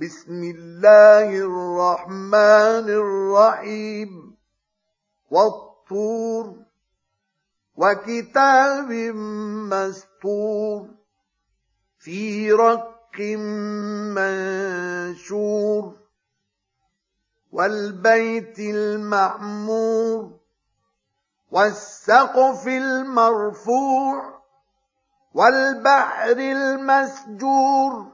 [0.00, 4.36] بسم الله الرحمن الرحيم.
[5.30, 6.54] والطور
[7.76, 8.90] وكتاب
[9.70, 10.88] مستور
[11.98, 13.20] في رق
[14.18, 15.94] منشور.
[17.52, 20.30] والبيت المعمور
[21.50, 24.42] والسقف المرفوع
[25.34, 28.13] والبحر المسجور.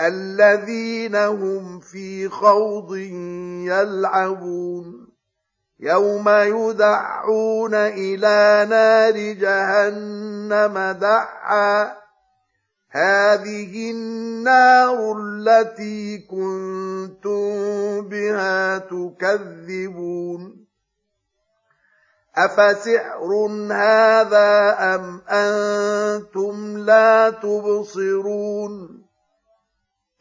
[0.00, 2.96] الذين هم في خوض
[3.66, 5.08] يلعبون.
[5.80, 11.92] يوم يدعون إلى نار جهنم دعا.
[12.90, 17.50] هذه النار التي كنتم
[18.08, 20.66] بها تكذبون.
[22.36, 29.05] أفسحر هذا أم أنتم لا تبصرون؟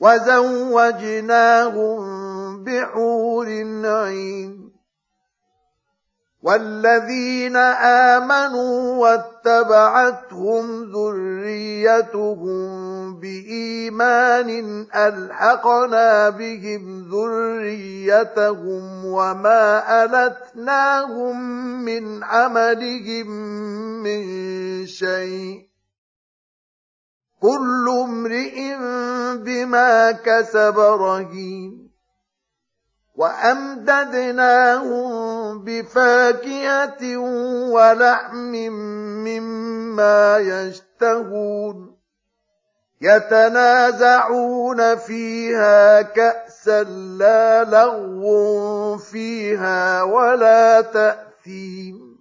[0.00, 1.96] وزوجناهم
[2.64, 3.46] بحور
[3.84, 4.66] عين.
[6.42, 12.66] والذين آمنوا واتبعتهم ذريتهم
[13.20, 14.50] بإيمان
[14.94, 21.36] ألحقنا بهم ذريتهم وما ألتناهم
[21.84, 23.26] من عملهم
[24.02, 24.22] من
[24.86, 25.66] شيء.
[27.40, 28.76] كل امرئ
[29.56, 31.90] بما كسب رهين
[33.16, 35.08] وأمددناهم
[35.64, 37.16] بفاكهة
[37.72, 38.52] ولحم
[39.24, 41.96] مما يشتهون
[43.00, 46.82] يتنازعون فيها كأسا
[47.18, 52.15] لا لغو فيها ولا تأثيم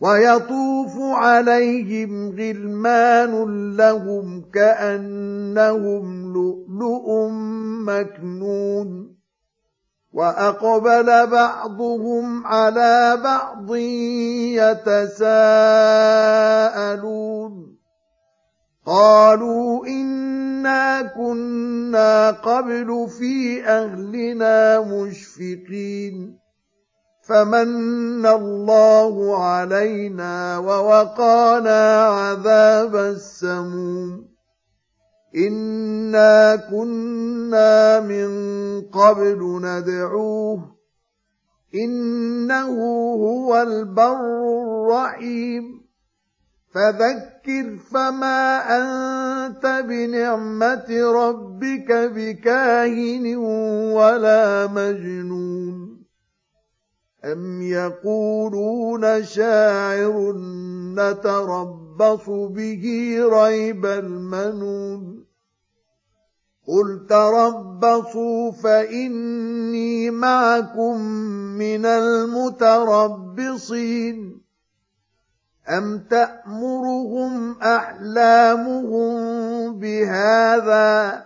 [0.00, 7.28] ويطوف عليهم غلمان لهم كأنهم لؤلؤ
[7.86, 9.18] مكنون.
[10.12, 13.74] وأقبل بعضهم على بعض
[14.56, 15.28] يتساءلون.
[18.86, 26.47] قالوا إنا كنا قبل في أهلنا مشفقين.
[27.28, 34.28] فمن الله علينا ووقانا عذاب السموم.
[35.36, 38.30] إنا كنا من
[38.80, 40.60] قبل ندعوه.
[41.74, 42.80] إنه
[43.14, 45.64] هو البر الرحيم.
[46.74, 53.36] فذكر فما أنت بنعمة ربك بكاهن
[53.92, 55.97] ولا مجنون.
[57.32, 60.32] أم يقولون شاعر
[60.94, 65.24] نتربص به ريب المنون
[66.68, 71.00] قل تربصوا فإني معكم
[71.58, 73.28] من المتربصين
[75.68, 79.14] أم تأمرهم أحلامهم
[79.78, 81.24] بهذا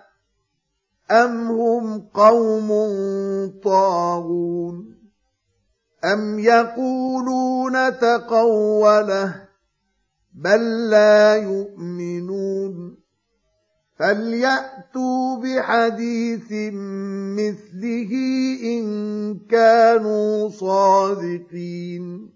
[1.10, 2.69] أم هم قوم
[3.64, 4.91] طاغون
[6.04, 9.49] أم يقولون تقوله
[10.34, 12.96] بل لا يؤمنون
[13.99, 16.52] فليأتوا بحديث
[17.38, 18.12] مثله
[18.64, 18.84] إن
[19.50, 22.31] كانوا صادقين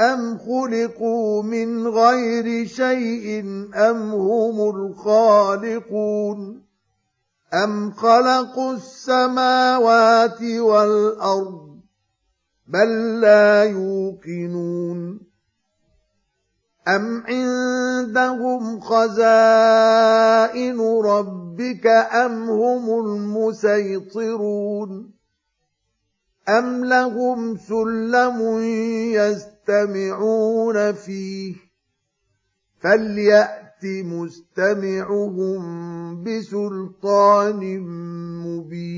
[0.00, 3.40] أم خلقوا من غير شيء
[3.74, 6.62] أم هم الخالقون
[7.54, 11.77] أم خلقوا السماوات والأرض
[12.68, 15.20] بل لا يوقنون.
[16.88, 25.10] أم عندهم خزائن ربك أم هم المسيطرون؟
[26.48, 28.60] أم لهم سلم
[29.12, 31.54] يستمعون فيه؟
[32.80, 35.60] فليأت مستمعهم
[36.24, 37.80] بسلطان
[38.46, 38.97] مبين.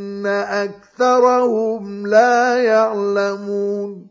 [0.21, 4.07] ولكن اكثرهم لا يعلمون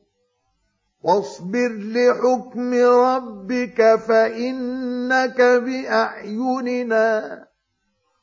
[1.03, 7.11] واصبر لحكم ربك فانك باعيننا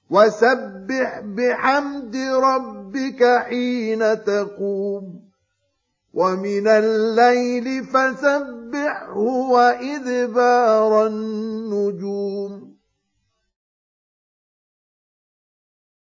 [0.09, 5.27] وسبح بحمد ربك حين تقوم
[6.13, 9.17] ومن الليل فسبحه
[9.51, 12.76] وادبار النجوم